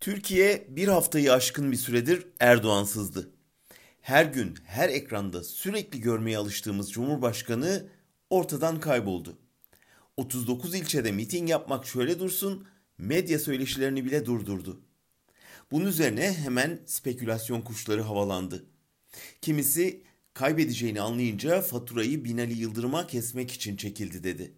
Türkiye 0.00 0.66
bir 0.68 0.88
haftayı 0.88 1.32
aşkın 1.32 1.72
bir 1.72 1.76
süredir 1.76 2.26
Erdoğansızdı. 2.40 3.30
Her 4.00 4.24
gün 4.24 4.54
her 4.64 4.88
ekranda 4.88 5.44
sürekli 5.44 6.00
görmeye 6.00 6.38
alıştığımız 6.38 6.92
Cumhurbaşkanı 6.92 7.88
ortadan 8.30 8.80
kayboldu. 8.80 9.38
39 10.16 10.74
ilçede 10.74 11.12
miting 11.12 11.50
yapmak 11.50 11.86
şöyle 11.86 12.18
dursun, 12.18 12.66
medya 12.98 13.38
söyleşilerini 13.38 14.04
bile 14.04 14.26
durdurdu. 14.26 14.80
Bunun 15.70 15.86
üzerine 15.86 16.32
hemen 16.32 16.80
spekülasyon 16.86 17.60
kuşları 17.60 18.02
havalandı. 18.02 18.64
Kimisi 19.40 20.02
kaybedeceğini 20.34 21.00
anlayınca 21.00 21.60
faturayı 21.62 22.24
Binali 22.24 22.54
Yıldırım'a 22.54 23.06
kesmek 23.06 23.52
için 23.52 23.76
çekildi 23.76 24.24
dedi. 24.24 24.52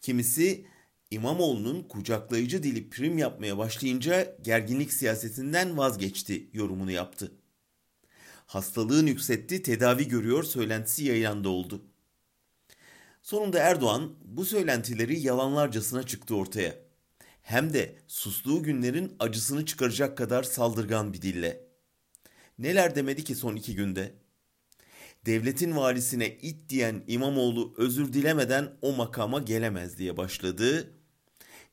Kimisi 0.00 0.66
İmamoğlu'nun 1.10 1.82
kucaklayıcı 1.82 2.62
dili 2.62 2.90
prim 2.90 3.18
yapmaya 3.18 3.58
başlayınca 3.58 4.36
gerginlik 4.42 4.92
siyasetinden 4.92 5.78
vazgeçti 5.78 6.50
yorumunu 6.52 6.90
yaptı. 6.90 7.32
Hastalığın 8.46 9.06
yükseltti, 9.06 9.62
tedavi 9.62 10.08
görüyor 10.08 10.44
söylentisi 10.44 11.04
yayılanda 11.04 11.48
oldu. 11.48 11.82
Sonunda 13.22 13.58
Erdoğan 13.58 14.14
bu 14.24 14.44
söylentileri 14.44 15.20
yalanlarcasına 15.20 16.02
çıktı 16.02 16.36
ortaya. 16.36 16.74
Hem 17.42 17.72
de 17.72 17.96
susduğu 18.06 18.62
günlerin 18.62 19.16
acısını 19.18 19.66
çıkaracak 19.66 20.18
kadar 20.18 20.42
saldırgan 20.42 21.12
bir 21.12 21.22
dille. 21.22 21.68
Neler 22.58 22.94
demedi 22.94 23.24
ki 23.24 23.34
son 23.34 23.56
iki 23.56 23.74
günde? 23.74 24.12
Devletin 25.26 25.76
valisine 25.76 26.28
it 26.28 26.68
diyen 26.68 27.04
İmamoğlu 27.06 27.74
özür 27.76 28.12
dilemeden 28.12 28.72
o 28.82 28.92
makama 28.92 29.38
gelemez 29.38 29.98
diye 29.98 30.16
başladı 30.16 30.97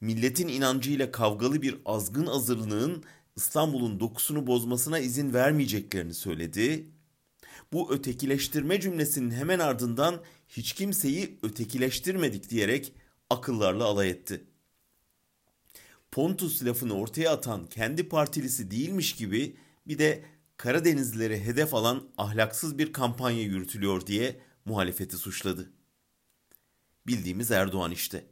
milletin 0.02 0.48
inancıyla 0.48 1.12
kavgalı 1.12 1.62
bir 1.62 1.77
azgın 1.85 2.26
azırlığın 2.26 3.04
İstanbul'un 3.35 3.99
dokusunu 3.99 4.48
bozmasına 4.48 4.99
izin 4.99 5.34
vermeyeceklerini 5.34 6.13
söyledi. 6.13 6.90
Bu 7.74 7.93
ötekileştirme 7.93 8.79
cümlesinin 8.79 9.32
hemen 9.32 9.60
ardından 9.60 10.21
hiç 10.49 10.74
kimseyi 10.74 11.40
ötekileştirmedik 11.43 12.49
diyerek 12.49 12.93
akıllarla 13.29 13.84
alay 13.85 14.10
etti. 14.10 14.43
Pontus 16.12 16.63
lafını 16.63 16.93
ortaya 16.93 17.32
atan 17.32 17.65
kendi 17.65 18.09
partilisi 18.09 18.71
değilmiş 18.71 19.15
gibi 19.15 19.57
bir 19.87 19.98
de 19.98 20.24
Karadenizlileri 20.57 21.46
hedef 21.46 21.74
alan 21.74 22.09
ahlaksız 22.18 22.77
bir 22.77 22.93
kampanya 22.93 23.41
yürütülüyor 23.41 24.07
diye 24.07 24.40
muhalefeti 24.65 25.18
suçladı. 25.18 25.71
Bildiğimiz 27.07 27.52
Erdoğan 27.52 27.91
işte 27.91 28.26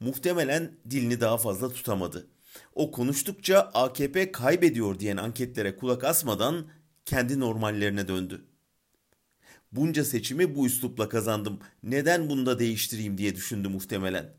muhtemelen 0.00 0.72
dilini 0.90 1.20
daha 1.20 1.38
fazla 1.38 1.72
tutamadı. 1.72 2.26
O 2.74 2.90
konuştukça 2.90 3.58
AKP 3.74 4.32
kaybediyor 4.32 4.98
diyen 4.98 5.16
anketlere 5.16 5.76
kulak 5.76 6.04
asmadan 6.04 6.66
kendi 7.04 7.40
normallerine 7.40 8.08
döndü. 8.08 8.44
Bunca 9.72 10.04
seçimi 10.04 10.54
bu 10.54 10.66
üslupla 10.66 11.08
kazandım. 11.08 11.58
Neden 11.82 12.30
bunu 12.30 12.46
da 12.46 12.58
değiştireyim 12.58 13.18
diye 13.18 13.36
düşündü 13.36 13.68
muhtemelen. 13.68 14.34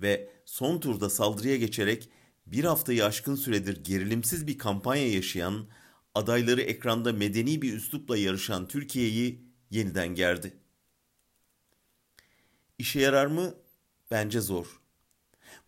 Ve 0.00 0.30
son 0.44 0.80
turda 0.80 1.10
saldırıya 1.10 1.56
geçerek 1.56 2.08
bir 2.46 2.64
haftayı 2.64 3.04
aşkın 3.04 3.34
süredir 3.34 3.84
gerilimsiz 3.84 4.46
bir 4.46 4.58
kampanya 4.58 5.12
yaşayan, 5.12 5.66
adayları 6.14 6.60
ekranda 6.60 7.12
medeni 7.12 7.62
bir 7.62 7.72
üslupla 7.72 8.16
yarışan 8.16 8.68
Türkiye'yi 8.68 9.46
yeniden 9.70 10.08
gerdi. 10.08 10.56
İşe 12.78 13.00
yarar 13.00 13.26
mı? 13.26 13.54
Bence 14.10 14.40
zor. 14.40 14.80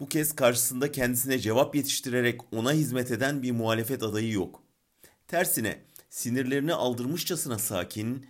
Bu 0.01 0.09
kez 0.09 0.37
karşısında 0.37 0.93
kendisine 0.93 1.39
cevap 1.39 1.75
yetiştirerek 1.75 2.41
ona 2.53 2.73
hizmet 2.73 3.11
eden 3.11 3.43
bir 3.43 3.53
muhalefet 3.53 4.03
adayı 4.03 4.33
yok. 4.33 4.63
Tersine 5.27 5.85
sinirlerini 6.11 6.75
aldırmışçasına 6.75 7.59
sakin, 7.59 8.27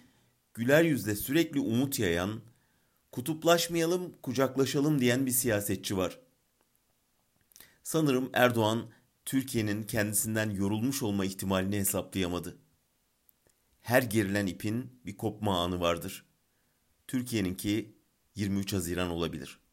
güler 0.55 0.84
yüzle 0.84 1.17
sürekli 1.17 1.60
umut 1.60 1.99
yayan, 1.99 2.41
kutuplaşmayalım, 3.12 4.15
kucaklaşalım 4.22 5.00
diyen 5.00 5.27
bir 5.27 5.31
siyasetçi 5.31 5.97
var. 5.97 6.19
Sanırım 7.82 8.31
Erdoğan 8.32 8.91
Türkiye'nin 9.25 9.82
kendisinden 9.82 10.50
yorulmuş 10.50 11.03
olma 11.03 11.25
ihtimalini 11.25 11.77
hesaplayamadı. 11.77 12.59
Her 13.81 14.03
gerilen 14.03 14.47
ipin 14.47 15.00
bir 15.06 15.16
kopma 15.16 15.65
anı 15.65 15.81
vardır. 15.81 16.27
Türkiye'ninki 17.06 17.94
23 18.34 18.72
Haziran 18.72 19.11
olabilir.'' 19.11 19.68